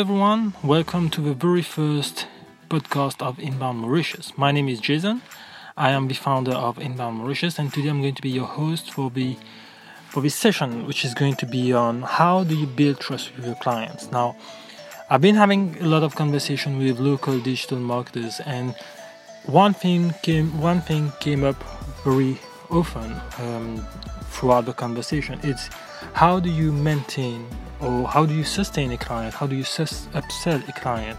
Everyone. 0.00 0.54
Welcome 0.64 1.10
to 1.10 1.20
the 1.20 1.34
very 1.34 1.60
first 1.60 2.26
podcast 2.70 3.20
of 3.20 3.38
Inbound 3.38 3.80
Mauritius. 3.80 4.32
My 4.34 4.50
name 4.50 4.66
is 4.66 4.80
Jason. 4.80 5.20
I 5.76 5.90
am 5.90 6.08
the 6.08 6.14
founder 6.14 6.52
of 6.52 6.78
Inbound 6.78 7.18
Mauritius, 7.18 7.58
and 7.58 7.70
today 7.70 7.90
I'm 7.90 8.00
going 8.00 8.14
to 8.14 8.22
be 8.22 8.30
your 8.30 8.46
host 8.46 8.90
for 8.94 9.10
the 9.10 9.36
for 10.08 10.22
this 10.22 10.34
session, 10.34 10.86
which 10.86 11.04
is 11.04 11.12
going 11.12 11.34
to 11.34 11.44
be 11.44 11.74
on 11.74 12.00
how 12.00 12.44
do 12.44 12.56
you 12.56 12.66
build 12.66 12.98
trust 12.98 13.36
with 13.36 13.44
your 13.44 13.56
clients. 13.56 14.10
Now, 14.10 14.38
I've 15.10 15.20
been 15.20 15.34
having 15.34 15.76
a 15.82 15.86
lot 15.86 16.02
of 16.02 16.14
conversation 16.14 16.78
with 16.78 16.98
local 16.98 17.38
digital 17.38 17.78
marketers, 17.78 18.40
and 18.46 18.74
one 19.44 19.74
thing 19.74 20.14
came 20.22 20.58
one 20.62 20.80
thing 20.80 21.12
came 21.20 21.44
up 21.44 21.62
very 22.04 22.38
often 22.70 23.20
um, 23.38 23.86
throughout 24.30 24.64
the 24.64 24.72
conversation. 24.72 25.38
It's 25.42 25.68
how 26.14 26.40
do 26.40 26.50
you 26.50 26.72
maintain 26.72 27.46
or 27.80 28.06
how 28.06 28.24
do 28.26 28.34
you 28.34 28.44
sustain 28.44 28.92
a 28.92 28.98
client? 28.98 29.34
How 29.34 29.46
do 29.46 29.54
you 29.56 29.64
sus- 29.64 30.06
upsell 30.12 30.66
a 30.68 30.72
client 30.72 31.18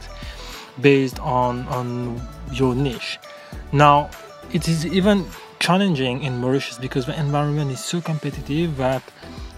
based 0.80 1.20
on 1.20 1.68
on 1.68 2.22
your 2.52 2.76
niche? 2.76 3.20
Now, 3.72 4.10
it 4.54 4.68
is 4.68 4.86
even 4.86 5.26
challenging 5.60 6.24
in 6.24 6.40
Mauritius 6.40 6.78
because 6.78 7.06
the 7.06 7.18
environment 7.20 7.72
is 7.72 7.80
so 7.80 8.02
competitive 8.02 8.78
that 8.78 9.04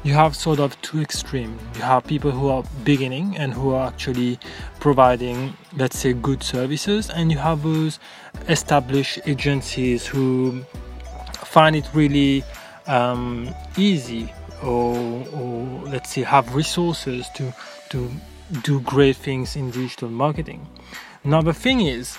you 0.03 0.13
have 0.13 0.35
sort 0.35 0.59
of 0.59 0.79
two 0.81 1.01
extremes. 1.01 1.61
You 1.77 1.83
have 1.83 2.05
people 2.05 2.31
who 2.31 2.49
are 2.49 2.63
beginning 2.83 3.37
and 3.37 3.53
who 3.53 3.73
are 3.73 3.87
actually 3.87 4.37
providing, 4.81 5.55
let's 5.77 5.97
say, 5.97 6.11
good 6.11 6.43
services, 6.43 7.09
and 7.09 7.31
you 7.31 7.37
have 7.37 7.63
those 7.63 7.99
established 8.49 9.19
agencies 9.25 10.05
who 10.05 10.65
find 11.45 11.75
it 11.75 11.87
really 11.93 12.43
um, 12.87 13.53
easy 13.77 14.31
or, 14.61 14.95
or 15.33 15.65
let's 15.85 16.11
say 16.11 16.23
have 16.23 16.55
resources 16.55 17.29
to 17.35 17.53
to 17.89 18.09
do 18.63 18.79
great 18.81 19.15
things 19.15 19.55
in 19.55 19.71
digital 19.71 20.09
marketing. 20.09 20.67
Now 21.23 21.41
the 21.41 21.53
thing 21.53 21.81
is, 21.81 22.17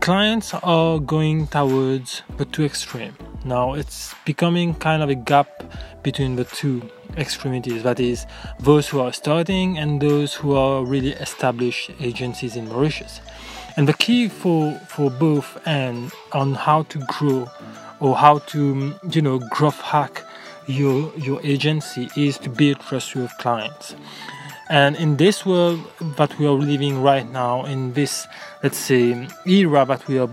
clients 0.00 0.54
are 0.54 0.98
going 0.98 1.46
towards 1.48 2.22
the 2.36 2.44
two 2.44 2.64
extreme. 2.64 3.16
Now 3.44 3.74
it's 3.74 4.14
becoming 4.24 4.74
kind 4.74 5.02
of 5.02 5.08
a 5.08 5.14
gap 5.14 5.64
between 6.02 6.36
the 6.36 6.44
two 6.44 6.82
extremities. 7.16 7.82
That 7.82 8.00
is, 8.00 8.26
those 8.60 8.88
who 8.88 9.00
are 9.00 9.12
starting 9.12 9.78
and 9.78 10.00
those 10.00 10.34
who 10.34 10.54
are 10.54 10.84
really 10.84 11.12
established 11.12 11.90
agencies 12.00 12.56
in 12.56 12.68
Mauritius. 12.68 13.20
And 13.76 13.88
the 13.88 13.94
key 13.94 14.28
for 14.28 14.74
for 14.88 15.10
both 15.10 15.60
and 15.66 16.12
on 16.32 16.54
how 16.54 16.82
to 16.84 16.98
grow 17.06 17.48
or 18.00 18.16
how 18.16 18.38
to 18.38 18.94
you 19.10 19.22
know 19.22 19.38
growth 19.50 19.80
hack 19.80 20.24
your 20.66 21.12
your 21.16 21.40
agency 21.42 22.08
is 22.16 22.38
to 22.38 22.50
build 22.50 22.80
trust 22.80 23.14
with 23.16 23.32
clients. 23.38 23.94
And 24.70 24.96
in 24.96 25.16
this 25.16 25.46
world 25.46 25.80
that 26.18 26.38
we 26.38 26.46
are 26.46 26.52
living 26.52 27.00
right 27.02 27.28
now 27.28 27.64
in 27.64 27.94
this 27.94 28.26
let's 28.62 28.76
say 28.76 29.26
era 29.46 29.84
that 29.86 30.06
we 30.06 30.18
are 30.18 30.26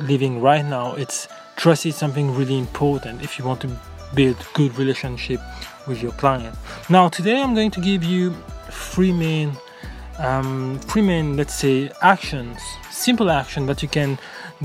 living 0.00 0.40
right 0.40 0.64
now 0.64 0.94
it's 0.94 1.26
trust 1.56 1.84
is 1.86 1.96
something 1.96 2.32
really 2.34 2.58
important 2.58 3.22
if 3.22 3.38
you 3.38 3.44
want 3.44 3.60
to 3.62 3.70
build 4.14 4.36
good 4.54 4.76
relationship 4.78 5.40
with 5.88 6.00
your 6.00 6.12
client. 6.12 6.56
Now 6.88 7.08
today 7.08 7.42
i'm 7.42 7.54
going 7.54 7.72
to 7.72 7.80
give 7.80 8.04
you 8.04 8.34
three 8.70 9.12
main 9.12 9.52
um, 10.18 10.78
three 10.82 11.02
main 11.02 11.36
let's 11.36 11.54
say 11.54 11.90
actions 12.02 12.58
simple 12.90 13.30
action 13.30 13.66
that 13.66 13.82
you 13.82 13.88
can 13.88 14.16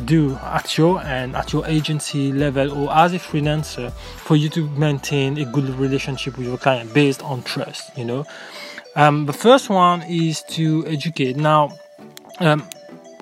do 0.06 0.36
at 0.36 0.78
your 0.78 1.02
end 1.02 1.36
at 1.36 1.52
your 1.54 1.66
agency 1.68 2.32
level 2.32 2.72
or 2.72 2.94
as 2.96 3.14
a 3.14 3.20
freelancer 3.20 3.92
for 3.92 4.36
you 4.36 4.50
to 4.50 4.70
maintain 4.72 5.38
a 5.38 5.46
good 5.46 5.70
relationship 5.70 6.38
with 6.38 6.48
your 6.48 6.58
client 6.58 6.94
based 6.94 7.22
on 7.24 7.42
trust 7.44 7.96
you 7.98 8.06
know? 8.06 8.26
Um, 8.96 9.26
the 9.26 9.34
first 9.34 9.70
one 9.70 10.02
is 10.04 10.42
to 10.50 10.84
educate. 10.88 11.36
Now 11.36 11.78
um, 12.40 12.68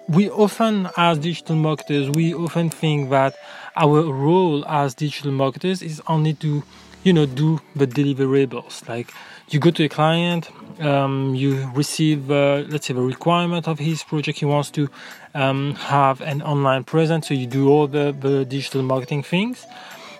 we 0.07 0.29
often 0.29 0.89
as 0.97 1.17
digital 1.17 1.55
marketers 1.55 2.09
we 2.11 2.33
often 2.33 2.69
think 2.69 3.09
that 3.09 3.35
our 3.75 4.03
role 4.03 4.65
as 4.67 4.93
digital 4.93 5.31
marketers 5.31 5.81
is 5.81 6.01
only 6.07 6.33
to 6.35 6.63
you 7.03 7.13
know 7.13 7.25
do 7.25 7.59
the 7.75 7.87
deliverables 7.87 8.87
like 8.87 9.11
you 9.49 9.59
go 9.59 9.71
to 9.71 9.83
a 9.83 9.89
client 9.89 10.49
um, 10.79 11.35
you 11.35 11.69
receive 11.73 12.29
uh, 12.29 12.63
let's 12.67 12.87
say 12.87 12.93
the 12.93 13.01
requirement 13.01 13.67
of 13.67 13.79
his 13.79 14.03
project. 14.03 14.39
He 14.39 14.45
wants 14.45 14.69
to 14.71 14.89
um, 15.33 15.75
have 15.75 16.21
an 16.21 16.41
online 16.41 16.83
presence 16.83 17.27
so 17.27 17.33
you 17.33 17.47
do 17.47 17.69
all 17.69 17.87
the, 17.87 18.15
the 18.17 18.45
digital 18.45 18.83
marketing 18.83 19.23
things. 19.23 19.65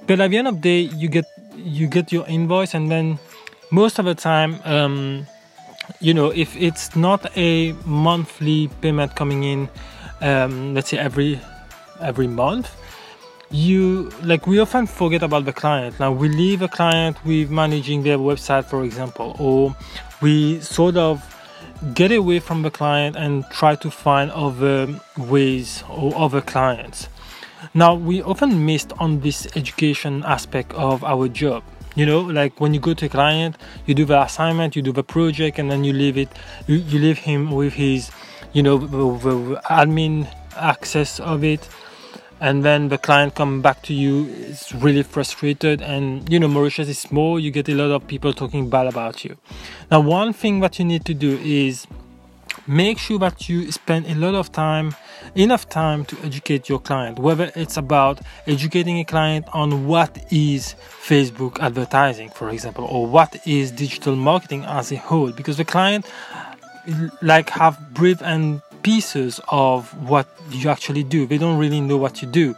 But 0.08 0.20
at 0.20 0.32
the 0.32 0.38
end 0.38 0.48
of 0.48 0.62
the 0.62 0.62
day 0.62 0.96
you 0.96 1.10
get 1.10 1.26
you 1.56 1.88
get 1.88 2.12
your 2.12 2.26
invoice 2.28 2.74
and 2.74 2.92
then 2.92 3.20
most 3.72 4.00
of 4.00 4.06
the 4.06 4.16
time 4.16 4.60
um, 4.66 5.28
you 6.00 6.14
know 6.14 6.32
if 6.32 6.56
it's 6.56 6.96
not 6.96 7.26
a 7.38 7.74
monthly 7.86 8.70
payment 8.82 9.16
coming 9.16 9.44
in 9.44 9.70
um, 10.22 10.74
let's 10.74 10.90
say 10.90 10.98
every 10.98 11.40
every 12.02 12.28
month 12.28 12.76
you 13.56 14.10
like 14.22 14.46
we 14.48 14.60
often 14.60 14.86
forget 14.86 15.24
about 15.24 15.46
the 15.46 15.54
client. 15.54 16.00
Now 16.00 16.12
we 16.12 16.28
leave 16.28 16.62
a 16.62 16.68
client 16.68 17.24
with 17.26 17.50
managing 17.50 18.04
their 18.04 18.18
website 18.18 18.66
for 18.66 18.84
example 18.84 19.36
or 19.40 19.76
we 20.22 20.60
sort 20.60 20.98
of 20.98 21.24
get 21.94 22.12
away 22.12 22.40
from 22.40 22.64
the 22.64 22.72
client 22.72 23.16
and 23.16 23.46
try 23.52 23.76
to 23.76 23.90
find 23.90 24.30
other 24.32 25.00
ways 25.18 25.84
or 25.90 26.14
other 26.16 26.42
clients. 26.42 27.08
Now 27.74 27.96
we 27.96 28.22
often 28.22 28.66
missed 28.66 28.92
on 29.00 29.22
this 29.22 29.48
education 29.56 30.24
aspect 30.26 30.74
of 30.74 31.04
our 31.04 31.28
job. 31.30 31.64
You 31.96 32.06
know 32.06 32.20
like 32.20 32.60
when 32.60 32.74
you 32.74 32.82
go 32.82 32.94
to 32.94 33.06
a 33.06 33.10
client 33.10 33.58
you 33.86 33.96
do 33.96 34.04
the 34.04 34.22
assignment 34.22 34.76
you 34.76 34.82
do 34.82 34.92
the 34.92 35.04
project 35.04 35.60
and 35.60 35.72
then 35.72 35.86
you 35.86 35.94
leave 35.94 36.18
it 36.18 36.28
you, 36.68 36.76
you 36.76 37.00
leave 37.00 37.20
him 37.20 37.52
with 37.52 37.72
his 37.74 38.12
you 38.52 38.62
know 38.62 38.78
the, 38.78 38.88
the 38.88 39.62
admin 39.70 40.28
access 40.58 41.22
of 41.22 41.46
it 41.46 41.70
and 42.40 42.64
then 42.64 42.90
the 42.90 42.98
client 42.98 43.36
come 43.36 43.62
back 43.62 43.82
to 43.84 43.94
you 43.94 44.26
is 44.26 44.74
really 44.76 45.04
frustrated. 45.04 45.82
And 45.82 46.30
you 46.32 46.40
know 46.40 46.48
mauritius 46.48 46.90
is 46.90 47.00
small 47.00 47.40
you 47.40 47.52
get 47.52 47.70
a 47.70 47.76
lot 47.76 47.92
of 47.92 48.08
people 48.08 48.34
talking 48.34 48.70
bad 48.70 48.88
about 48.88 49.24
you. 49.24 49.38
Now 49.92 50.02
one 50.02 50.34
thing 50.34 50.60
that 50.60 50.80
you 50.80 50.86
need 50.86 51.06
to 51.06 51.14
do 51.14 51.38
is 51.44 51.88
make 52.68 52.98
sure 52.98 53.20
that 53.20 53.48
you 53.48 53.72
spend 53.72 54.08
a 54.08 54.16
lot 54.16 54.34
of 54.34 54.52
time 54.52 54.96
enough 55.36 55.70
time 55.70 56.04
to 56.06 56.18
educate 56.24 56.68
your 56.68 56.80
client 56.80 57.20
whether 57.20 57.52
it's 57.56 57.78
about 57.78 58.20
educating 58.48 58.98
a 59.00 59.06
client 59.06 59.46
on 59.54 59.86
what 59.86 60.18
is 60.32 60.76
facebook 60.90 61.60
advertising 61.60 62.30
for 62.30 62.50
example 62.50 62.86
or 62.86 63.06
what 63.06 63.36
is 63.46 63.72
digital 63.72 64.16
marketing 64.16 64.64
as 64.66 64.92
a 64.92 64.96
whole. 64.96 65.32
Because 65.32 65.58
the 65.58 65.66
client 65.66 66.06
like 67.22 67.50
have 67.50 67.94
brief 67.94 68.22
and 68.22 68.62
pieces 68.86 69.42
of 69.50 69.92
what 70.08 70.28
you 70.52 70.70
actually 70.70 71.04
do. 71.04 71.26
They 71.26 71.40
don't 71.40 71.58
really 71.58 71.82
know 71.82 71.98
what 71.98 72.22
you 72.22 72.28
do. 72.28 72.56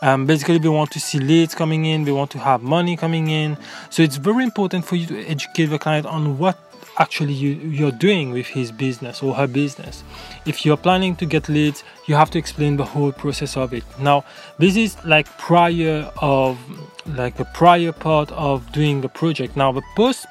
Um, 0.00 0.24
basically, 0.24 0.56
they 0.58 0.70
want 0.70 0.90
to 0.92 1.00
see 1.00 1.18
leads 1.18 1.54
coming 1.54 1.84
in, 1.84 2.04
they 2.04 2.12
want 2.12 2.30
to 2.30 2.38
have 2.38 2.62
money 2.62 2.96
coming 2.96 3.28
in. 3.28 3.58
So 3.90 4.02
it's 4.02 4.16
very 4.16 4.42
important 4.42 4.86
for 4.86 4.96
you 4.96 5.06
to 5.08 5.26
educate 5.26 5.66
the 5.66 5.78
client 5.78 6.06
on 6.06 6.38
what 6.38 6.56
actually 6.98 7.34
you, 7.34 7.50
you're 7.50 7.92
doing 7.92 8.30
with 8.30 8.46
his 8.46 8.72
business 8.72 9.22
or 9.22 9.34
her 9.34 9.46
business. 9.46 10.02
If 10.46 10.64
you're 10.64 10.78
planning 10.78 11.14
to 11.16 11.26
get 11.26 11.50
leads, 11.50 11.84
you 12.06 12.14
have 12.14 12.30
to 12.30 12.38
explain 12.38 12.78
the 12.78 12.86
whole 12.86 13.12
process 13.12 13.58
of 13.58 13.74
it. 13.74 13.84
Now, 13.98 14.24
this 14.58 14.76
is 14.76 14.96
like 15.04 15.26
prior 15.36 16.10
of 16.22 16.58
like 17.06 17.36
the 17.36 17.44
prior 17.44 17.92
part 17.92 18.32
of 18.32 18.72
doing 18.72 19.02
the 19.02 19.10
project. 19.10 19.56
Now, 19.56 19.72
the 19.72 19.82
post 19.94 20.24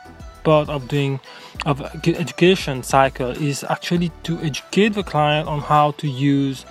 part 0.44 0.70
of 0.70 0.88
doing 0.88 1.20
of 1.66 1.82
education 2.06 2.84
cycle 2.84 3.32
is 3.32 3.64
actually 3.66 4.12
to 4.24 4.38
educate 4.40 4.90
the 4.90 5.04
client 5.04 5.48
on 5.48 5.60
how 5.60 5.92
to 5.92 6.08
use 6.08 6.66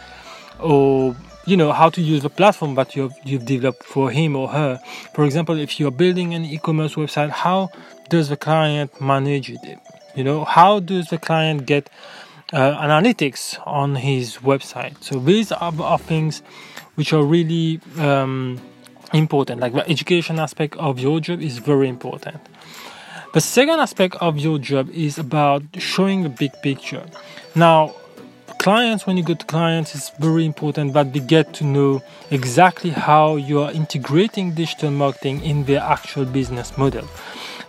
or 0.60 1.14
you 1.46 1.56
know 1.56 1.72
how 1.72 1.88
to 1.88 2.00
use 2.00 2.22
the 2.22 2.30
platform 2.30 2.74
that 2.74 2.96
you've 2.96 3.14
you've 3.24 3.44
developed 3.44 3.82
for 3.82 4.10
him 4.10 4.36
or 4.36 4.48
her. 4.48 4.80
For 5.14 5.24
example 5.24 5.58
if 5.58 5.78
you're 5.78 5.90
building 5.90 6.34
an 6.34 6.44
e-commerce 6.44 6.94
website 6.94 7.30
how 7.30 7.70
does 8.08 8.28
the 8.28 8.36
client 8.36 9.00
manage 9.00 9.50
it? 9.50 9.78
You 10.14 10.24
know 10.24 10.44
how 10.44 10.80
does 10.80 11.08
the 11.08 11.18
client 11.18 11.66
get 11.66 11.90
uh, 12.52 12.80
analytics 12.82 13.58
on 13.66 13.96
his 13.96 14.38
website? 14.38 15.02
So 15.02 15.18
these 15.18 15.52
are, 15.52 15.72
are 15.80 15.98
things 15.98 16.42
which 16.94 17.12
are 17.12 17.22
really 17.22 17.80
um, 17.98 18.60
important. 19.12 19.60
Like 19.60 19.72
the 19.72 19.88
education 19.88 20.38
aspect 20.38 20.76
of 20.76 20.98
your 20.98 21.20
job 21.20 21.40
is 21.40 21.58
very 21.58 21.88
important 21.88 22.40
the 23.34 23.40
second 23.40 23.78
aspect 23.80 24.16
of 24.20 24.38
your 24.38 24.58
job 24.58 24.88
is 24.90 25.18
about 25.18 25.62
showing 25.76 26.22
the 26.22 26.28
big 26.30 26.50
picture. 26.62 27.04
Now, 27.54 27.94
clients, 28.58 29.06
when 29.06 29.16
you 29.16 29.22
go 29.22 29.34
to 29.34 29.44
clients, 29.44 29.94
it's 29.94 30.10
very 30.18 30.46
important 30.46 30.94
that 30.94 31.12
they 31.12 31.20
get 31.20 31.52
to 31.54 31.64
know 31.64 32.02
exactly 32.30 32.90
how 32.90 33.36
you 33.36 33.60
are 33.60 33.70
integrating 33.70 34.54
digital 34.54 34.90
marketing 34.90 35.42
in 35.44 35.64
their 35.64 35.80
actual 35.80 36.24
business 36.24 36.76
model. 36.78 37.06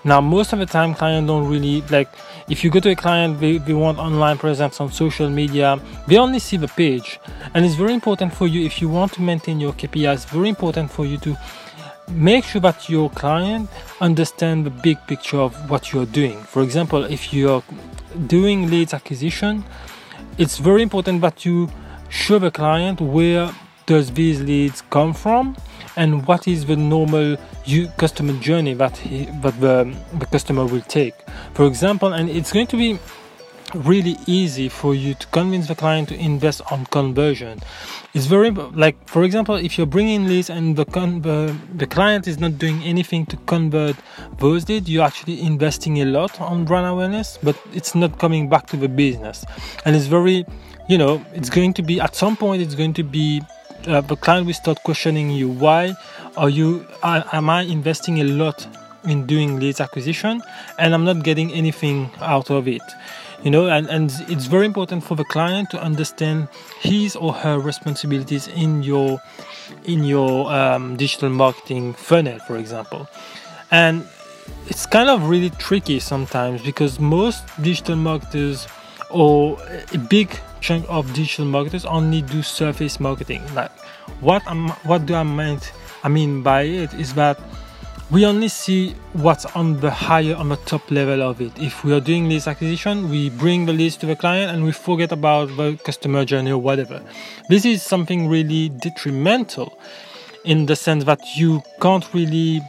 Now, 0.05 0.21
most 0.21 0.53
of 0.53 0.59
the 0.59 0.65
time, 0.65 0.95
clients 0.95 1.27
don't 1.27 1.49
really 1.49 1.81
like. 1.89 2.07
If 2.47 2.63
you 2.63 2.71
go 2.71 2.79
to 2.79 2.91
a 2.91 2.95
client, 2.95 3.41
they, 3.41 3.57
they 3.57 3.73
want 3.73 3.99
online 3.99 4.37
presence 4.37 4.79
on 4.79 4.91
social 4.91 5.29
media, 5.29 5.79
they 6.07 6.17
only 6.17 6.39
see 6.39 6.55
the 6.55 6.69
page. 6.69 7.19
And 7.53 7.65
it's 7.65 7.75
very 7.75 7.93
important 7.93 8.33
for 8.33 8.47
you, 8.47 8.65
if 8.65 8.81
you 8.81 8.87
want 8.87 9.11
to 9.13 9.21
maintain 9.21 9.59
your 9.59 9.73
KPIs, 9.73 10.25
very 10.29 10.47
important 10.47 10.89
for 10.89 11.05
you 11.05 11.17
to 11.17 11.37
make 12.09 12.43
sure 12.43 12.61
that 12.61 12.89
your 12.89 13.09
client 13.09 13.69
understand 14.01 14.65
the 14.65 14.69
big 14.69 14.97
picture 15.07 15.39
of 15.39 15.69
what 15.69 15.91
you're 15.91 16.05
doing 16.07 16.37
for 16.43 16.61
example 16.63 17.03
if 17.05 17.33
you're 17.33 17.63
doing 18.27 18.69
leads 18.69 18.93
acquisition, 18.93 19.63
it's 20.37 20.57
very 20.57 20.81
important 20.81 21.21
that 21.21 21.45
you 21.45 21.69
show 22.09 22.39
the 22.39 22.51
client 22.51 23.01
where 23.01 23.51
does 23.85 24.11
these 24.11 24.41
leads 24.41 24.81
come 24.89 25.13
from 25.13 25.55
and 25.95 26.25
what 26.27 26.47
is 26.47 26.65
the 26.65 26.75
normal 26.75 27.37
customer 27.97 28.33
journey 28.33 28.73
that 28.73 28.95
he, 28.97 29.25
that 29.41 29.59
the, 29.59 29.95
the 30.17 30.25
customer 30.27 30.65
will 30.65 30.81
take. 30.81 31.15
For 31.53 31.65
example, 31.65 32.13
and 32.13 32.29
it's 32.29 32.51
going 32.51 32.67
to 32.67 32.77
be 32.77 32.99
really 33.75 34.17
easy 34.25 34.69
for 34.69 34.95
you 34.95 35.13
to 35.15 35.27
convince 35.27 35.67
the 35.67 35.75
client 35.75 36.09
to 36.09 36.15
invest 36.15 36.61
on 36.71 36.85
conversion. 36.87 37.59
It's 38.13 38.25
very 38.25 38.51
like 38.51 38.95
for 39.07 39.23
example 39.23 39.55
if 39.55 39.77
you're 39.77 39.87
bringing 39.87 40.25
leads 40.27 40.49
and 40.49 40.75
the 40.75 40.85
con- 40.85 41.21
the, 41.21 41.55
the 41.75 41.85
client 41.85 42.27
is 42.27 42.39
not 42.39 42.57
doing 42.57 42.81
anything 42.83 43.25
to 43.27 43.37
convert 43.45 43.95
those 44.37 44.67
leads 44.67 44.89
you're 44.89 45.05
actually 45.05 45.41
investing 45.41 46.01
a 46.01 46.05
lot 46.05 46.39
on 46.41 46.65
brand 46.65 46.87
awareness 46.87 47.37
but 47.43 47.55
it's 47.73 47.93
not 47.95 48.17
coming 48.19 48.49
back 48.49 48.67
to 48.67 48.77
the 48.77 48.89
business. 48.89 49.45
And 49.85 49.95
it's 49.95 50.07
very 50.07 50.45
you 50.89 50.97
know 50.97 51.23
it's 51.33 51.49
going 51.49 51.73
to 51.73 51.83
be 51.83 52.01
at 52.01 52.15
some 52.15 52.35
point 52.35 52.61
it's 52.61 52.75
going 52.75 52.93
to 52.93 53.03
be 53.03 53.41
uh, 53.87 54.01
the 54.01 54.15
client 54.15 54.45
will 54.47 54.53
start 54.53 54.81
questioning 54.83 55.29
you 55.29 55.47
why 55.47 55.93
are 56.35 56.49
you 56.49 56.85
uh, 57.03 57.21
am 57.31 57.49
i 57.49 57.61
investing 57.61 58.19
a 58.19 58.23
lot 58.23 58.67
in 59.05 59.25
doing 59.25 59.59
leads 59.59 59.79
acquisition 59.79 60.41
and 60.79 60.93
i'm 60.93 61.05
not 61.05 61.23
getting 61.23 61.53
anything 61.53 62.09
out 62.19 62.49
of 62.49 62.67
it 62.67 62.81
you 63.43 63.51
know 63.51 63.67
and, 63.67 63.87
and 63.87 64.11
it's 64.27 64.45
very 64.45 64.65
important 64.65 65.03
for 65.03 65.15
the 65.15 65.23
client 65.25 65.69
to 65.71 65.81
understand 65.81 66.47
his 66.79 67.15
or 67.15 67.33
her 67.33 67.59
responsibilities 67.59 68.47
in 68.47 68.83
your 68.83 69.21
in 69.85 70.03
your 70.03 70.51
um, 70.51 70.95
digital 70.97 71.29
marketing 71.29 71.93
funnel 71.93 72.39
for 72.39 72.57
example. 72.57 73.07
And 73.71 74.07
it's 74.67 74.85
kind 74.85 75.09
of 75.09 75.29
really 75.29 75.51
tricky 75.51 75.99
sometimes 75.99 76.61
because 76.63 76.99
most 76.99 77.43
digital 77.61 77.95
marketers 77.95 78.67
or 79.11 79.57
a 79.93 79.97
big 79.97 80.39
chunk 80.61 80.85
of 80.89 81.13
digital 81.13 81.45
marketers 81.45 81.85
only 81.85 82.21
do 82.21 82.41
surface 82.41 82.99
marketing. 82.99 83.43
Like 83.53 83.71
what 84.21 84.45
am 84.47 84.69
what 84.83 85.05
do 85.05 85.15
i 85.15 85.23
mean 85.23 85.59
i 86.03 86.09
mean 86.09 86.43
by 86.43 86.63
it 86.63 86.93
is 86.93 87.13
that 87.13 87.39
we 88.11 88.25
only 88.25 88.47
see 88.47 88.95
what's 89.13 89.45
on 89.55 89.79
the 89.81 89.91
higher 89.91 90.35
on 90.35 90.49
the 90.49 90.55
top 90.55 90.89
level 90.89 91.21
of 91.21 91.41
it. 91.41 91.51
If 91.59 91.83
we 91.83 91.93
are 91.93 91.99
doing 91.99 92.27
leads 92.27 92.47
acquisition 92.47 93.09
we 93.09 93.29
bring 93.29 93.65
the 93.65 93.73
leads 93.73 93.97
to 93.97 94.05
the 94.07 94.15
client 94.15 94.51
and 94.51 94.63
we 94.63 94.71
forget 94.71 95.11
about 95.11 95.55
the 95.57 95.79
customer 95.83 96.25
journey 96.25 96.51
or 96.51 96.57
whatever. 96.57 97.01
This 97.49 97.65
is 97.65 97.83
something 97.83 98.27
really 98.27 98.69
detrimental 98.69 99.79
in 100.43 100.65
the 100.65 100.75
sense 100.75 101.03
that 101.03 101.21
you 101.35 101.61
can't 101.79 102.07
really 102.13 102.61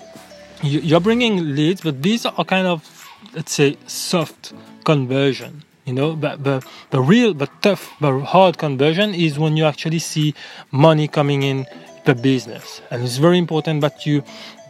you're 0.62 1.00
bringing 1.00 1.54
leads 1.54 1.80
but 1.80 2.02
these 2.02 2.26
are 2.26 2.44
kind 2.44 2.66
of 2.66 3.08
let's 3.34 3.52
say 3.52 3.76
soft 3.86 4.52
conversion 4.84 5.62
you 5.86 5.94
know? 5.94 6.14
But 6.14 6.44
the 6.44 6.62
the 6.90 7.00
real 7.00 7.32
but 7.34 7.50
tough 7.62 7.90
but 8.00 8.20
hard 8.20 8.58
conversion 8.58 9.14
is 9.14 9.38
when 9.38 9.56
you 9.56 9.64
actually 9.64 10.00
see 10.00 10.34
money 10.70 11.08
coming 11.08 11.42
in 11.42 11.66
the 12.04 12.14
business. 12.14 12.80
And 12.90 13.02
it's 13.02 13.16
very 13.16 13.38
important 13.38 13.80
that 13.82 14.06
you 14.06 14.22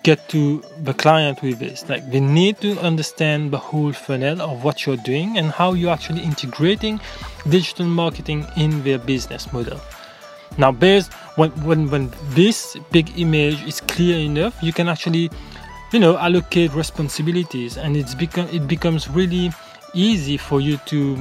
get 0.03 0.29
to 0.29 0.63
the 0.83 0.95
client 0.95 1.43
with 1.43 1.59
this. 1.59 1.89
Like 1.89 2.11
they 2.11 2.21
need 2.21 2.61
to 2.61 2.79
understand 2.81 3.51
the 3.51 3.59
whole 3.59 3.93
funnel 3.93 4.41
of 4.41 4.65
what 4.65 4.87
you're 4.87 4.97
doing 4.97 5.39
and 5.39 5.51
how 5.51 5.73
you're 5.73 5.93
actually 5.93 6.23
integrating 6.23 7.01
digital 7.49 7.87
marketing 7.87 8.47
in 8.57 8.83
their 8.83 8.99
business 8.99 9.53
model. 9.53 9.81
Now, 10.59 10.73
based 10.73 11.13
when 11.37 11.51
when 11.65 11.91
when 11.91 12.13
this 12.31 12.77
big 12.91 13.19
image 13.19 13.63
is 13.67 13.81
clear 13.81 14.19
enough, 14.19 14.61
you 14.63 14.73
can 14.73 14.89
actually, 14.89 15.31
you 15.93 15.99
know, 15.99 16.19
allocate 16.19 16.73
responsibilities, 16.75 17.77
and 17.77 17.97
it's 17.97 18.15
become 18.15 18.49
it 18.49 18.67
becomes 18.67 19.09
really 19.09 19.53
easy 19.95 20.37
for 20.37 20.61
you 20.61 20.77
to 20.87 21.17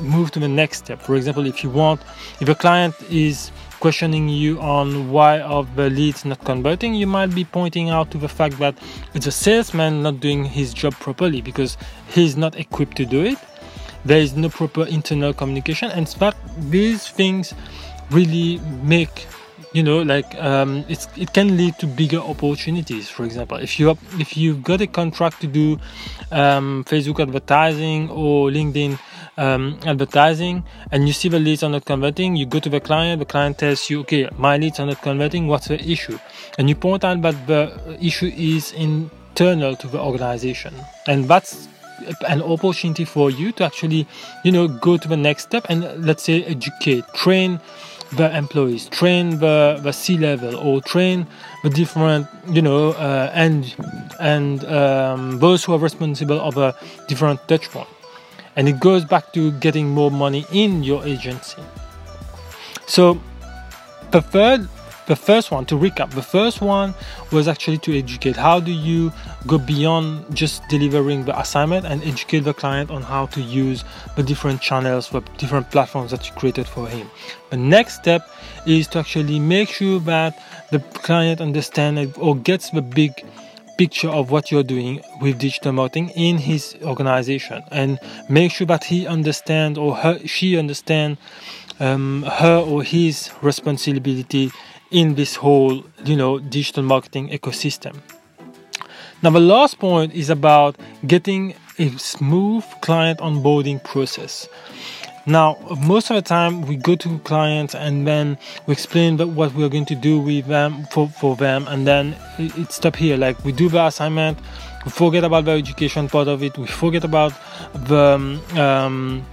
move 0.00 0.30
to 0.32 0.40
the 0.40 0.48
next 0.48 0.78
step. 0.78 1.00
For 1.00 1.16
example, 1.16 1.46
if 1.46 1.62
you 1.62 1.70
want, 1.70 2.00
if 2.40 2.48
a 2.48 2.54
client 2.54 2.94
is 3.10 3.50
questioning 3.80 4.28
you 4.28 4.60
on 4.60 5.10
why 5.10 5.40
of 5.40 5.74
the 5.74 5.90
leads 5.90 6.24
not 6.24 6.44
converting, 6.44 6.94
you 6.94 7.06
might 7.06 7.34
be 7.34 7.44
pointing 7.44 7.88
out 7.88 8.10
to 8.10 8.18
the 8.18 8.28
fact 8.28 8.58
that 8.58 8.76
it's 9.14 9.26
a 9.26 9.32
salesman 9.32 10.02
not 10.02 10.20
doing 10.20 10.44
his 10.44 10.72
job 10.72 10.92
properly 10.94 11.40
because 11.40 11.76
he's 12.08 12.36
not 12.36 12.54
equipped 12.56 12.96
to 12.98 13.06
do 13.06 13.24
it. 13.24 13.38
There 14.04 14.20
is 14.20 14.36
no 14.36 14.48
proper 14.48 14.86
internal 14.86 15.32
communication, 15.34 15.90
and 15.90 16.06
that 16.06 16.36
these 16.70 17.08
things 17.08 17.54
really 18.10 18.58
make 18.82 19.26
you 19.72 19.82
know 19.82 20.02
like 20.02 20.34
um, 20.36 20.84
it's 20.88 21.08
it 21.16 21.32
can 21.32 21.56
lead 21.56 21.78
to 21.78 21.86
bigger 21.86 22.18
opportunities 22.18 23.08
for 23.08 23.24
example 23.24 23.56
if 23.56 23.78
you 23.78 23.90
if 24.18 24.36
you've 24.36 24.62
got 24.64 24.80
a 24.80 24.86
contract 24.86 25.40
to 25.40 25.46
do 25.46 25.78
um, 26.32 26.84
facebook 26.84 27.20
advertising 27.20 28.10
or 28.10 28.50
linkedin 28.50 28.98
um, 29.40 29.78
advertising 29.86 30.62
and 30.92 31.06
you 31.06 31.14
see 31.14 31.28
the 31.28 31.38
leads 31.38 31.62
are 31.62 31.70
not 31.70 31.84
converting, 31.84 32.36
you 32.36 32.46
go 32.46 32.60
to 32.60 32.68
the 32.68 32.80
client, 32.80 33.18
the 33.18 33.24
client 33.24 33.58
tells 33.58 33.88
you, 33.88 34.00
okay, 34.00 34.28
my 34.36 34.58
leads 34.58 34.78
are 34.78 34.86
not 34.86 35.00
converting, 35.02 35.46
what's 35.46 35.68
the 35.68 35.80
issue? 35.80 36.18
And 36.58 36.68
you 36.68 36.74
point 36.74 37.04
out 37.04 37.22
that 37.22 37.46
the 37.46 37.98
issue 38.00 38.30
is 38.36 38.72
internal 38.72 39.76
to 39.76 39.86
the 39.86 39.98
organization. 39.98 40.74
And 41.06 41.26
that's 41.26 41.68
an 42.28 42.42
opportunity 42.42 43.04
for 43.04 43.30
you 43.30 43.52
to 43.52 43.64
actually, 43.64 44.06
you 44.44 44.52
know, 44.52 44.68
go 44.68 44.96
to 44.96 45.08
the 45.08 45.16
next 45.16 45.44
step 45.44 45.66
and 45.68 46.04
let's 46.04 46.22
say 46.22 46.44
educate, 46.44 47.04
train 47.14 47.60
the 48.16 48.34
employees, 48.36 48.88
train 48.88 49.38
the, 49.38 49.78
the 49.82 49.92
C 49.92 50.18
level, 50.18 50.56
or 50.56 50.80
train 50.80 51.26
the 51.62 51.70
different, 51.70 52.26
you 52.48 52.62
know, 52.62 52.90
uh, 52.92 53.30
and 53.34 53.74
and 54.18 54.64
um, 54.64 55.38
those 55.38 55.64
who 55.64 55.72
are 55.72 55.78
responsible 55.78 56.40
of 56.40 56.56
a 56.56 56.74
different 57.08 57.46
touch 57.48 57.70
point 57.70 57.88
and 58.56 58.68
it 58.68 58.80
goes 58.80 59.04
back 59.04 59.32
to 59.32 59.52
getting 59.52 59.88
more 59.88 60.10
money 60.10 60.44
in 60.52 60.82
your 60.82 61.04
agency. 61.06 61.62
So, 62.86 63.20
the 64.10 64.20
third, 64.20 64.68
the 65.10 65.16
first 65.16 65.50
one 65.50 65.66
to 65.66 65.74
recap, 65.74 66.12
the 66.12 66.22
first 66.22 66.60
one 66.60 66.94
was 67.32 67.48
actually 67.48 67.78
to 67.78 67.98
educate. 67.98 68.36
How 68.36 68.60
do 68.60 68.70
you 68.70 69.12
go 69.48 69.58
beyond 69.58 70.24
just 70.36 70.62
delivering 70.68 71.24
the 71.24 71.36
assignment 71.36 71.84
and 71.84 72.00
educate 72.04 72.40
the 72.50 72.54
client 72.54 72.92
on 72.92 73.02
how 73.02 73.26
to 73.34 73.40
use 73.40 73.82
the 74.14 74.22
different 74.22 74.60
channels, 74.60 75.08
the 75.08 75.20
different 75.36 75.68
platforms 75.72 76.12
that 76.12 76.28
you 76.28 76.34
created 76.36 76.68
for 76.68 76.86
him? 76.86 77.10
The 77.50 77.56
next 77.56 77.96
step 77.96 78.30
is 78.66 78.86
to 78.88 79.00
actually 79.00 79.40
make 79.40 79.68
sure 79.68 79.98
that 79.98 80.40
the 80.70 80.78
client 80.78 81.40
understands 81.40 82.16
or 82.16 82.36
gets 82.36 82.70
the 82.70 82.80
big 82.80 83.10
picture 83.76 84.10
of 84.10 84.30
what 84.30 84.52
you're 84.52 84.62
doing 84.62 85.02
with 85.20 85.40
digital 85.40 85.72
marketing 85.72 86.10
in 86.10 86.38
his 86.38 86.76
organization 86.82 87.64
and 87.72 87.98
make 88.28 88.52
sure 88.52 88.66
that 88.68 88.84
he 88.84 89.08
understands 89.08 89.76
or 89.76 89.96
her, 89.96 90.24
she 90.24 90.56
understands 90.56 91.18
um, 91.80 92.22
her 92.22 92.58
or 92.58 92.84
his 92.84 93.30
responsibility 93.42 94.52
in 94.90 95.14
this 95.14 95.36
whole 95.36 95.84
you 96.04 96.16
know 96.16 96.38
digital 96.38 96.82
marketing 96.82 97.28
ecosystem 97.30 97.96
now 99.22 99.30
the 99.30 99.40
last 99.40 99.78
point 99.78 100.12
is 100.14 100.30
about 100.30 100.76
getting 101.06 101.54
a 101.78 101.88
smooth 101.98 102.64
client 102.80 103.18
onboarding 103.20 103.82
process 103.84 104.48
now, 105.26 105.58
most 105.86 106.10
of 106.10 106.16
the 106.16 106.22
time, 106.22 106.62
we 106.62 106.76
go 106.76 106.96
to 106.96 107.18
clients 107.20 107.74
and 107.74 108.06
then 108.06 108.38
we 108.66 108.72
explain 108.72 109.18
what 109.34 109.54
we're 109.54 109.68
going 109.68 109.84
to 109.86 109.94
do 109.94 110.18
with 110.18 110.46
them 110.46 110.86
for, 110.90 111.08
for 111.08 111.36
them, 111.36 111.68
and 111.68 111.86
then 111.86 112.16
it, 112.38 112.56
it 112.56 112.72
stop 112.72 112.96
here. 112.96 113.16
Like 113.16 113.44
we 113.44 113.52
do 113.52 113.68
the 113.68 113.84
assignment, 113.84 114.38
we 114.84 114.90
forget 114.90 115.22
about 115.22 115.44
the 115.44 115.52
education 115.52 116.08
part 116.08 116.26
of 116.26 116.42
it, 116.42 116.56
we 116.56 116.66
forget 116.66 117.04
about 117.04 117.34
the 117.74 117.96
um, 117.96 118.58
um, 118.58 119.26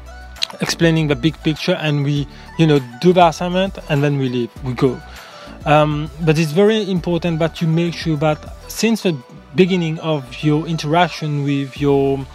explaining 0.60 1.08
the 1.08 1.16
big 1.16 1.42
picture, 1.42 1.76
and 1.76 2.04
we, 2.04 2.28
you 2.60 2.68
know, 2.68 2.80
do 3.02 3.14
the 3.14 3.26
assignment 3.26 3.80
and 3.90 4.04
then 4.04 4.18
we 4.18 4.28
leave, 4.28 4.64
we 4.64 4.74
go. 4.74 5.02
Um, 5.68 6.10
but 6.22 6.40
it's 6.40 6.54
very 6.54 6.90
important 6.90 7.40
that 7.40 7.62
you 7.62 7.68
make 7.68 7.94
sure 7.94 8.16
that 8.18 8.40
since 8.70 9.04
the 9.04 9.16
beginning 9.54 10.00
of 10.00 10.42
your 10.42 10.66
interaction 10.66 11.44
with 11.44 11.80
your 11.80 12.26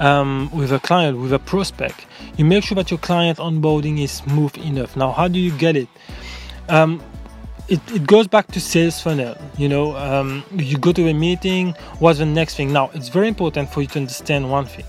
um, 0.00 0.50
with 0.50 0.72
a 0.72 0.78
client, 0.78 1.18
with 1.18 1.34
a 1.34 1.38
prospect, 1.38 2.06
you 2.38 2.44
make 2.46 2.64
sure 2.64 2.74
that 2.76 2.90
your 2.90 2.98
client 2.98 3.38
onboarding 3.38 4.02
is 4.02 4.10
smooth 4.10 4.56
enough. 4.56 4.96
Now, 4.96 5.12
how 5.12 5.28
do 5.28 5.38
you 5.38 5.52
get 5.58 5.76
it? 5.76 5.88
Um, 6.70 7.02
it, 7.68 7.80
it 7.92 8.06
goes 8.06 8.26
back 8.26 8.46
to 8.52 8.60
sales 8.60 8.98
funnel. 8.98 9.36
You 9.58 9.68
know, 9.68 9.94
um, 9.96 10.42
you 10.56 10.78
go 10.78 10.92
to 10.92 11.06
a 11.08 11.12
meeting, 11.12 11.72
what's 11.98 12.18
the 12.18 12.24
next 12.24 12.56
thing? 12.56 12.72
Now, 12.72 12.90
it's 12.94 13.10
very 13.10 13.28
important 13.28 13.70
for 13.70 13.82
you 13.82 13.88
to 13.88 13.98
understand 13.98 14.50
one 14.50 14.64
thing. 14.64 14.86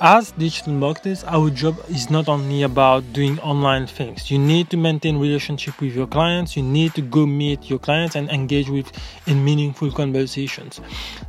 As 0.00 0.30
digital 0.30 0.74
marketers, 0.74 1.24
our 1.24 1.50
job 1.50 1.76
is 1.88 2.08
not 2.08 2.28
only 2.28 2.62
about 2.62 3.12
doing 3.12 3.40
online 3.40 3.88
things. 3.88 4.30
You 4.30 4.38
need 4.38 4.70
to 4.70 4.76
maintain 4.76 5.18
relationship 5.18 5.80
with 5.80 5.92
your 5.92 6.06
clients. 6.06 6.56
You 6.56 6.62
need 6.62 6.94
to 6.94 7.02
go 7.02 7.26
meet 7.26 7.68
your 7.68 7.80
clients 7.80 8.14
and 8.14 8.30
engage 8.30 8.68
with 8.68 8.92
in 9.26 9.44
meaningful 9.44 9.90
conversations. 9.90 10.80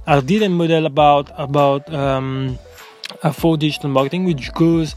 I 0.05 0.19
did 0.19 0.43
a 0.43 0.49
model 0.49 0.85
about 0.85 1.31
about 1.35 1.91
um, 1.91 2.59
uh, 3.23 3.31
for 3.31 3.57
digital 3.57 3.89
marketing, 3.89 4.25
which 4.25 4.53
goes 4.53 4.95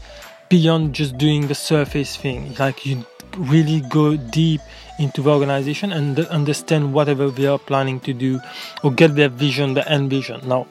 beyond 0.49 0.93
just 0.93 1.17
doing 1.17 1.47
the 1.47 1.55
surface 1.55 2.15
thing. 2.15 2.53
Like 2.59 2.85
you 2.85 3.03
really 3.37 3.81
go 3.89 4.15
deep 4.17 4.61
into 4.99 5.23
the 5.23 5.31
organization 5.31 5.91
and 5.91 6.19
understand 6.27 6.93
whatever 6.93 7.29
they 7.29 7.47
are 7.47 7.57
planning 7.57 7.99
to 8.01 8.13
do 8.13 8.39
or 8.83 8.91
get 8.91 9.15
their 9.15 9.29
vision, 9.29 9.73
the 9.73 9.89
end 9.89 10.11
vision. 10.11 10.39
Now, 10.47 10.67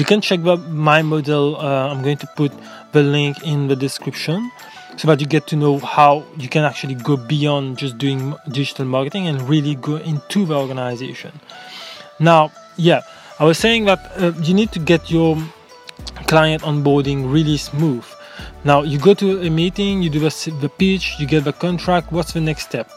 you 0.00 0.06
can 0.06 0.22
check 0.22 0.40
my 0.40 1.02
model. 1.02 1.56
Uh, 1.56 1.88
I'm 1.90 2.02
going 2.02 2.16
to 2.16 2.26
put 2.34 2.52
the 2.92 3.02
link 3.02 3.42
in 3.44 3.68
the 3.68 3.76
description 3.76 4.50
so 4.96 5.06
that 5.08 5.20
you 5.20 5.26
get 5.26 5.46
to 5.48 5.56
know 5.56 5.78
how 5.78 6.24
you 6.38 6.48
can 6.48 6.64
actually 6.64 6.94
go 6.94 7.18
beyond 7.18 7.76
just 7.76 7.98
doing 7.98 8.34
digital 8.48 8.86
marketing 8.86 9.26
and 9.28 9.42
really 9.46 9.74
go 9.74 9.96
into 9.96 10.46
the 10.46 10.56
organization. 10.56 11.32
Now, 12.18 12.50
yeah, 12.78 13.02
I 13.38 13.44
was 13.44 13.58
saying 13.58 13.84
that 13.84 14.00
uh, 14.16 14.32
you 14.40 14.54
need 14.54 14.72
to 14.72 14.78
get 14.78 15.10
your 15.10 15.36
client 16.26 16.62
onboarding 16.62 17.30
really 17.30 17.58
smooth. 17.58 18.06
Now, 18.64 18.80
you 18.80 18.98
go 18.98 19.12
to 19.12 19.42
a 19.42 19.50
meeting, 19.50 20.02
you 20.02 20.08
do 20.08 20.20
the, 20.20 20.56
the 20.62 20.70
pitch, 20.70 21.16
you 21.18 21.26
get 21.26 21.44
the 21.44 21.52
contract. 21.52 22.10
What's 22.10 22.32
the 22.32 22.40
next 22.40 22.62
step? 22.70 22.90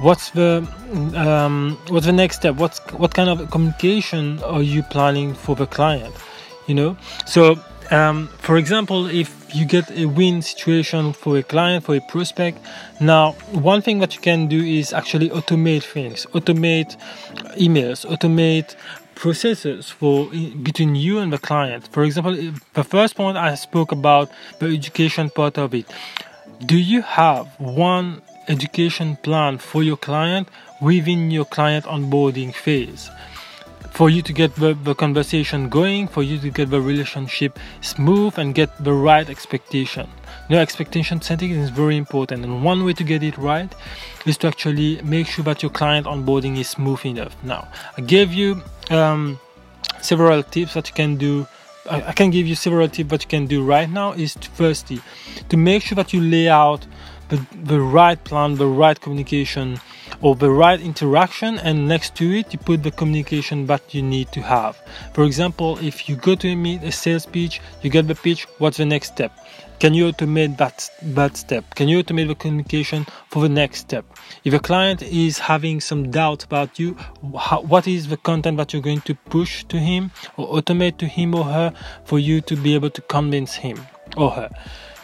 What's 0.00 0.30
the 0.30 0.66
um, 1.14 1.78
what's 1.88 2.06
the 2.06 2.12
next 2.12 2.36
step? 2.36 2.54
What's 2.54 2.78
what 2.92 3.12
kind 3.12 3.28
of 3.28 3.50
communication 3.50 4.42
are 4.42 4.62
you 4.62 4.82
planning 4.82 5.34
for 5.34 5.54
the 5.54 5.66
client? 5.66 6.14
You 6.70 6.76
know, 6.76 6.96
so 7.26 7.58
um, 7.90 8.28
for 8.38 8.56
example, 8.56 9.06
if 9.06 9.28
you 9.52 9.64
get 9.66 9.90
a 9.90 10.06
win 10.06 10.40
situation 10.40 11.12
for 11.12 11.36
a 11.36 11.42
client, 11.42 11.84
for 11.84 11.96
a 11.96 12.00
prospect, 12.00 12.58
now 13.00 13.32
one 13.50 13.82
thing 13.82 13.98
that 13.98 14.14
you 14.14 14.20
can 14.20 14.46
do 14.46 14.62
is 14.62 14.92
actually 14.92 15.30
automate 15.30 15.82
things, 15.82 16.26
automate 16.32 16.96
emails, 17.66 18.06
automate 18.06 18.76
processes 19.16 19.90
for 19.90 20.30
between 20.62 20.94
you 20.94 21.18
and 21.18 21.32
the 21.32 21.38
client. 21.38 21.88
For 21.90 22.04
example, 22.04 22.34
the 22.74 22.84
first 22.84 23.16
point 23.16 23.36
I 23.36 23.56
spoke 23.56 23.90
about 23.90 24.30
the 24.60 24.66
education 24.66 25.28
part 25.28 25.58
of 25.58 25.74
it. 25.74 25.86
Do 26.64 26.78
you 26.78 27.02
have 27.02 27.48
one 27.58 28.22
education 28.46 29.16
plan 29.16 29.58
for 29.58 29.82
your 29.82 29.96
client 29.96 30.48
within 30.80 31.32
your 31.32 31.46
client 31.46 31.84
onboarding 31.86 32.54
phase? 32.54 33.10
For 33.90 34.08
you 34.08 34.22
to 34.22 34.32
get 34.32 34.54
the, 34.56 34.74
the 34.74 34.94
conversation 34.94 35.68
going, 35.68 36.08
for 36.08 36.22
you 36.22 36.38
to 36.38 36.50
get 36.50 36.70
the 36.70 36.80
relationship 36.80 37.58
smooth 37.80 38.38
and 38.38 38.54
get 38.54 38.70
the 38.82 38.92
right 38.92 39.28
expectation. 39.28 40.08
Know, 40.48 40.58
expectation 40.58 41.22
setting 41.22 41.52
is 41.52 41.70
very 41.70 41.96
important, 41.96 42.44
and 42.44 42.64
one 42.64 42.84
way 42.84 42.92
to 42.94 43.04
get 43.04 43.22
it 43.22 43.38
right 43.38 43.72
is 44.26 44.36
to 44.38 44.48
actually 44.48 45.00
make 45.02 45.28
sure 45.28 45.44
that 45.44 45.62
your 45.62 45.70
client 45.70 46.08
onboarding 46.08 46.58
is 46.58 46.68
smooth 46.68 47.06
enough. 47.06 47.36
Now, 47.44 47.68
I 47.96 48.00
gave 48.00 48.32
you 48.32 48.60
um, 48.90 49.38
several 50.00 50.42
tips 50.42 50.74
that 50.74 50.88
you 50.88 50.94
can 50.94 51.16
do. 51.16 51.46
I, 51.88 52.02
I 52.02 52.12
can 52.12 52.30
give 52.30 52.48
you 52.48 52.56
several 52.56 52.88
tips 52.88 53.10
that 53.10 53.22
you 53.22 53.28
can 53.28 53.46
do 53.46 53.64
right 53.64 53.88
now. 53.88 54.10
Is 54.10 54.34
to 54.34 54.50
firstly 54.50 55.00
to 55.50 55.56
make 55.56 55.84
sure 55.84 55.94
that 55.94 56.12
you 56.12 56.20
lay 56.20 56.48
out 56.48 56.84
the, 57.28 57.46
the 57.62 57.80
right 57.80 58.22
plan, 58.24 58.56
the 58.56 58.66
right 58.66 59.00
communication 59.00 59.78
or 60.22 60.34
the 60.34 60.50
right 60.50 60.80
interaction 60.80 61.58
and 61.58 61.88
next 61.88 62.14
to 62.16 62.30
it 62.32 62.52
you 62.52 62.58
put 62.58 62.82
the 62.82 62.90
communication 62.90 63.66
that 63.66 63.94
you 63.94 64.02
need 64.02 64.30
to 64.32 64.42
have. 64.42 64.78
For 65.12 65.24
example 65.24 65.78
if 65.78 66.08
you 66.08 66.16
go 66.16 66.34
to 66.36 66.54
meet 66.56 66.82
a 66.82 66.92
sales 66.92 67.26
pitch 67.26 67.60
you 67.82 67.90
get 67.90 68.08
the 68.08 68.14
pitch 68.14 68.46
what's 68.58 68.76
the 68.76 68.86
next 68.86 69.08
step? 69.08 69.32
Can 69.78 69.94
you 69.94 70.12
automate 70.12 70.58
that 70.58 70.90
that 71.02 71.38
step? 71.38 71.74
Can 71.74 71.88
you 71.88 72.02
automate 72.02 72.28
the 72.28 72.34
communication 72.34 73.06
for 73.28 73.42
the 73.42 73.48
next 73.48 73.78
step? 73.78 74.04
If 74.44 74.52
a 74.52 74.58
client 74.58 75.00
is 75.02 75.38
having 75.38 75.80
some 75.80 76.10
doubt 76.10 76.44
about 76.44 76.78
you 76.78 76.96
how, 77.38 77.62
what 77.62 77.88
is 77.88 78.08
the 78.08 78.18
content 78.18 78.58
that 78.58 78.72
you're 78.72 78.82
going 78.82 79.00
to 79.02 79.14
push 79.14 79.64
to 79.64 79.78
him 79.78 80.10
or 80.36 80.60
automate 80.60 80.98
to 80.98 81.06
him 81.06 81.34
or 81.34 81.44
her 81.44 81.72
for 82.04 82.18
you 82.18 82.42
to 82.42 82.56
be 82.56 82.74
able 82.74 82.90
to 82.90 83.00
convince 83.02 83.54
him 83.54 83.78
or 84.16 84.30
her 84.32 84.50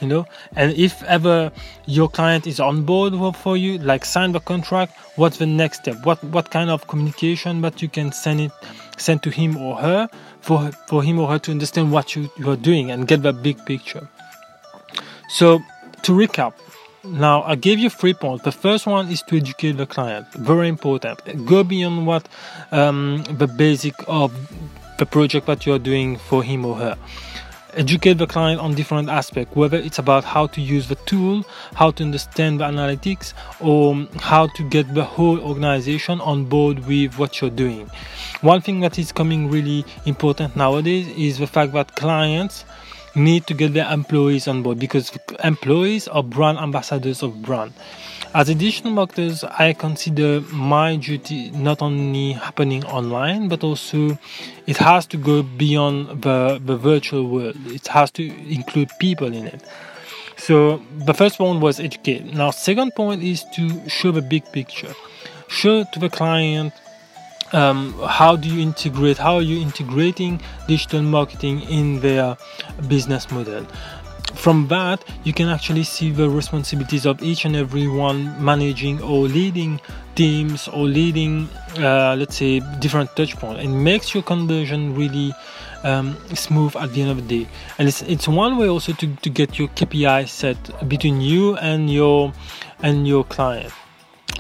you 0.00 0.09
know? 0.09 0.26
And 0.55 0.73
if 0.73 1.03
ever 1.05 1.53
your 1.87 2.09
client 2.09 2.47
is 2.47 2.61
on 2.61 2.85
board 2.85 3.15
for 3.37 3.57
you 3.57 3.79
like 3.79 4.05
sign 4.05 4.33
the 4.33 4.41
contract 4.41 4.93
what's 5.17 5.38
the 5.38 5.47
next 5.47 5.81
step? 5.81 6.05
What 6.05 6.23
what 6.25 6.50
kind 6.50 6.71
of 6.71 6.87
communication 6.87 7.61
that 7.62 7.83
you 7.83 7.88
can 7.88 8.12
send 8.12 8.41
it 8.41 8.53
send 8.99 9.23
to 9.25 9.31
him 9.31 9.57
or 9.57 9.76
her 9.76 10.09
for 10.41 10.71
for 10.88 11.03
him 11.03 11.19
or 11.19 11.29
her 11.29 11.38
to 11.41 11.50
understand 11.50 11.93
what 11.93 12.15
you, 12.15 12.31
you 12.38 12.50
are 12.50 12.57
doing 12.57 12.91
and 12.91 13.09
get 13.09 13.23
the 13.23 13.33
big 13.33 13.65
picture? 13.67 14.09
So 15.29 15.61
to 16.03 16.12
recap 16.12 16.55
now 17.05 17.43
i 17.45 17.55
gave 17.55 17.79
you 17.79 17.88
three 17.88 18.15
points. 18.15 18.43
The 18.45 18.53
first 18.53 18.87
one 18.87 19.09
is 19.09 19.23
to 19.23 19.37
educate 19.37 19.73
the 19.73 19.87
client. 19.87 20.26
Very 20.33 20.69
important. 20.69 21.47
Go 21.47 21.62
beyond 21.62 22.07
what 22.07 22.29
um, 22.73 23.25
the 23.31 23.47
basic 23.47 23.95
of 24.09 24.33
the 24.99 25.07
project 25.07 25.47
that 25.47 25.67
you 25.67 25.75
are 25.75 25.79
doing 25.79 26.17
for 26.17 26.43
him 26.43 26.65
or 26.65 26.76
her 26.76 26.99
educate 27.76 28.14
the 28.14 28.26
client 28.26 28.61
on 28.61 28.75
different 28.75 29.09
aspects, 29.09 29.54
whether 29.54 29.76
it's 29.76 29.99
about 29.99 30.25
how 30.25 30.47
to 30.49 30.61
use 30.61 30.88
the 30.88 30.95
tool, 31.06 31.45
how 31.75 31.90
to 31.92 32.02
understand 32.02 32.61
the 32.61 32.64
analytics, 32.64 33.35
or 33.61 34.06
how 34.21 34.47
to 34.49 34.68
get 34.68 34.92
the 34.95 35.04
whole 35.04 35.38
organization 35.40 36.21
on 36.21 36.47
board 36.47 36.87
with 36.87 37.18
what 37.18 37.40
you're 37.40 37.50
doing. 37.50 37.90
One 38.40 38.61
thing 38.61 38.80
that 38.80 38.99
is 38.99 39.12
coming 39.12 39.50
really 39.50 39.85
important 40.06 40.56
nowadays 40.56 41.06
is 41.16 41.38
the 41.38 41.47
fact 41.47 41.73
that 41.73 41.95
clients 41.97 42.64
need 43.14 43.47
to 43.47 43.54
get 43.54 43.73
their 43.73 43.90
employees 43.90 44.47
on 44.47 44.62
board 44.62 44.78
because 44.78 45.11
employees 45.42 46.06
are 46.09 46.23
brand 46.23 46.59
ambassadors 46.59 47.23
of 47.23 47.42
brand. 47.42 47.73
As 48.37 48.50
a 48.50 48.55
digital 48.55 48.90
marketers, 48.90 49.45
I 49.45 49.73
consider 49.73 50.43
my 50.52 50.97
duty 50.97 51.50
not 51.52 51.81
only 51.81 52.33
happening 52.33 52.85
online, 52.85 53.49
but 53.49 53.64
also 53.64 54.19
it 54.66 54.76
has 54.76 55.07
to 55.07 55.16
go 55.16 55.43
beyond 55.43 56.21
the, 56.21 56.61
the 56.62 56.76
virtual 56.76 57.31
world. 57.31 57.57
It 57.69 57.87
has 57.87 58.11
to 58.11 58.23
include 58.23 58.90
people 59.00 59.28
in 59.33 59.47
it. 59.47 59.64
So 60.37 60.83
the 60.99 61.14
first 61.14 61.38
one 61.38 61.61
was 61.62 61.81
educate. 61.81 62.35
Now, 62.35 62.50
second 62.50 62.95
point 62.95 63.23
is 63.23 63.43
to 63.55 63.88
show 63.88 64.12
the 64.12 64.21
big 64.21 64.45
picture. 64.52 64.93
Show 65.49 65.85
to 65.95 65.99
the 65.99 66.11
client 66.11 66.75
um, 67.55 67.95
how 68.07 68.37
do 68.37 68.50
you 68.50 68.61
integrate 68.61 69.16
how 69.16 69.37
are 69.37 69.43
you 69.43 69.62
integrating 69.62 70.43
digital 70.66 71.00
marketing 71.00 71.62
in 71.62 72.00
their 72.00 72.37
business 72.88 73.31
model 73.31 73.64
from 74.47 74.69
that 74.69 75.03
you 75.25 75.33
can 75.33 75.49
actually 75.49 75.83
see 75.83 76.12
the 76.12 76.31
responsibilities 76.31 77.05
of 77.05 77.21
each 77.21 77.45
and 77.45 77.57
every 77.57 77.88
one 77.88 78.21
managing 78.38 79.03
or 79.03 79.26
leading 79.26 79.81
teams 80.15 80.69
or 80.69 80.85
leading 80.85 81.49
uh, 81.79 82.15
let's 82.17 82.37
say 82.37 82.61
different 82.79 83.11
touch 83.17 83.35
points. 83.35 83.61
And 83.65 83.83
makes 83.83 84.15
your 84.15 84.23
conversion 84.23 84.95
really 84.95 85.35
um, 85.83 86.17
smooth 86.33 86.76
at 86.76 86.93
the 86.93 87.03
end 87.03 87.11
of 87.11 87.17
the 87.17 87.41
day. 87.45 87.50
And 87.76 87.88
it's, 87.88 88.03
it's 88.03 88.29
one 88.29 88.57
way 88.57 88.69
also 88.69 88.93
to, 88.93 89.17
to 89.17 89.29
get 89.29 89.59
your 89.59 89.67
kpi 89.67 90.29
set 90.29 90.88
between 90.88 91.21
you 91.21 91.57
and 91.57 91.91
your 91.91 92.33
and 92.85 93.09
your 93.09 93.25
client. 93.25 93.73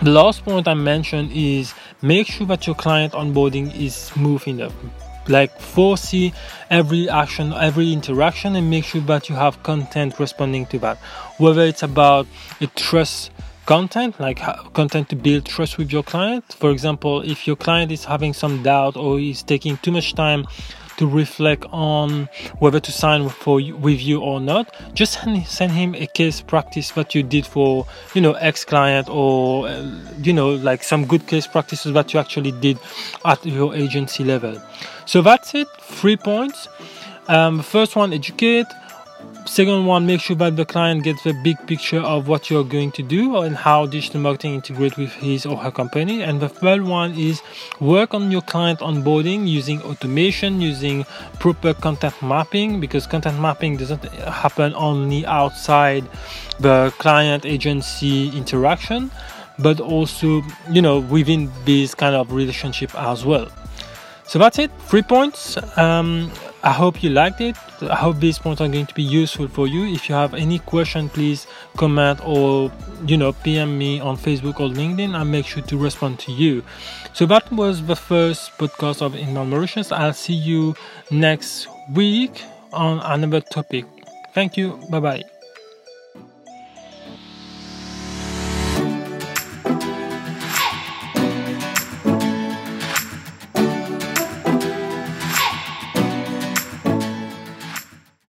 The 0.02 0.12
last 0.12 0.44
point 0.44 0.68
I 0.68 0.74
mentioned 0.74 1.32
is 1.32 1.74
make 2.00 2.28
sure 2.28 2.46
that 2.46 2.64
your 2.64 2.76
client 2.76 3.12
onboarding 3.12 3.74
is 3.74 3.96
smooth 3.96 4.46
enough. 4.46 4.74
Like 5.28 5.58
foresee 5.60 6.32
every 6.70 7.08
action, 7.08 7.52
every 7.52 7.92
interaction, 7.92 8.56
and 8.56 8.70
make 8.70 8.84
sure 8.84 9.00
that 9.02 9.28
you 9.28 9.36
have 9.36 9.62
content 9.62 10.18
responding 10.18 10.66
to 10.66 10.78
that. 10.80 10.98
Whether 11.38 11.62
it's 11.62 11.82
about 11.82 12.26
a 12.60 12.66
trust 12.68 13.30
content, 13.66 14.18
like 14.20 14.40
content 14.72 15.08
to 15.08 15.16
build 15.16 15.44
trust 15.44 15.76
with 15.76 15.92
your 15.92 16.04
client. 16.04 16.44
For 16.58 16.70
example, 16.70 17.22
if 17.22 17.46
your 17.46 17.56
client 17.56 17.90
is 17.90 18.04
having 18.04 18.32
some 18.32 18.62
doubt 18.62 18.96
or 18.96 19.18
is 19.18 19.42
taking 19.42 19.76
too 19.78 19.90
much 19.90 20.14
time 20.14 20.46
to 20.98 21.06
reflect 21.06 21.64
on 21.72 22.28
whether 22.58 22.80
to 22.80 22.92
sign 22.92 23.28
for 23.28 23.56
with 23.56 24.00
you 24.00 24.20
or 24.20 24.40
not. 24.40 24.74
Just 24.94 25.20
send 25.46 25.72
him 25.72 25.94
a 25.94 26.06
case 26.06 26.40
practice 26.40 26.90
that 26.92 27.14
you 27.14 27.22
did 27.22 27.46
for 27.46 27.86
you 28.14 28.20
know 28.20 28.32
ex 28.34 28.64
client 28.64 29.08
or 29.08 29.68
uh, 29.68 29.90
you 30.22 30.32
know 30.32 30.54
like 30.54 30.82
some 30.82 31.06
good 31.06 31.26
case 31.26 31.46
practices 31.46 31.92
that 31.92 32.12
you 32.12 32.20
actually 32.20 32.52
did 32.52 32.78
at 33.24 33.44
your 33.44 33.74
agency 33.74 34.24
level. 34.24 34.60
So 35.06 35.22
that's 35.22 35.54
it. 35.54 35.68
Three 35.80 36.16
points. 36.16 36.68
Um, 37.28 37.60
first 37.62 37.96
one 37.96 38.12
educate 38.12 38.66
Second 39.46 39.86
one, 39.86 40.06
make 40.06 40.20
sure 40.20 40.34
that 40.36 40.56
the 40.56 40.64
client 40.64 41.04
gets 41.04 41.22
the 41.22 41.32
big 41.32 41.56
picture 41.68 42.00
of 42.00 42.26
what 42.26 42.50
you're 42.50 42.64
going 42.64 42.90
to 42.92 43.02
do 43.02 43.36
and 43.38 43.56
how 43.56 43.86
digital 43.86 44.20
marketing 44.20 44.54
integrate 44.54 44.96
with 44.96 45.12
his 45.12 45.46
or 45.46 45.56
her 45.56 45.70
company. 45.70 46.22
And 46.22 46.40
the 46.40 46.48
third 46.48 46.82
one 46.82 47.14
is 47.14 47.40
work 47.78 48.12
on 48.12 48.30
your 48.30 48.42
client 48.42 48.80
onboarding 48.80 49.46
using 49.48 49.80
automation, 49.82 50.60
using 50.60 51.04
proper 51.38 51.74
content 51.74 52.20
mapping, 52.20 52.80
because 52.80 53.06
content 53.06 53.40
mapping 53.40 53.76
doesn't 53.76 54.04
happen 54.04 54.74
only 54.74 55.24
outside 55.24 56.04
the 56.58 56.92
client 56.98 57.46
agency 57.46 58.36
interaction, 58.36 59.12
but 59.60 59.80
also, 59.80 60.42
you 60.70 60.82
know, 60.82 60.98
within 60.98 61.50
this 61.64 61.94
kind 61.94 62.16
of 62.16 62.32
relationship 62.32 62.92
as 62.96 63.24
well. 63.24 63.48
So 64.24 64.40
that's 64.40 64.58
it. 64.58 64.72
Three 64.88 65.02
points. 65.02 65.56
Um, 65.78 66.32
I 66.62 66.72
hope 66.72 67.02
you 67.02 67.10
liked 67.10 67.40
it. 67.40 67.56
I 67.82 67.94
hope 67.94 68.18
these 68.18 68.38
points 68.38 68.60
are 68.60 68.68
going 68.68 68.86
to 68.86 68.94
be 68.94 69.02
useful 69.02 69.46
for 69.46 69.66
you. 69.68 69.84
If 69.94 70.08
you 70.08 70.14
have 70.14 70.34
any 70.34 70.58
question, 70.58 71.08
please 71.08 71.46
comment 71.76 72.20
or 72.24 72.72
you 73.06 73.16
know 73.16 73.32
PM 73.32 73.78
me 73.78 74.00
on 74.00 74.16
Facebook 74.16 74.58
or 74.58 74.68
LinkedIn. 74.68 75.14
I'll 75.14 75.24
make 75.24 75.46
sure 75.46 75.62
to 75.62 75.76
respond 75.78 76.18
to 76.20 76.32
you. 76.32 76.64
So 77.12 77.26
that 77.26 77.50
was 77.52 77.86
the 77.86 77.96
first 77.96 78.50
podcast 78.58 79.02
of 79.02 79.14
Inbound 79.14 79.50
Mauritius. 79.50 79.92
I'll 79.92 80.12
see 80.12 80.34
you 80.34 80.74
next 81.10 81.68
week 81.92 82.42
on 82.72 82.98
another 83.00 83.40
topic. 83.40 83.84
Thank 84.34 84.56
you. 84.56 84.80
Bye 84.90 85.00
bye. 85.00 85.35